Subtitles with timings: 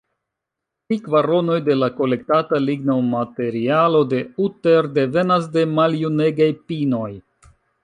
[0.85, 7.09] Tri kvaronoj de la kolektata lignomaterialo de Utter devenas de maljunegaj pinoj.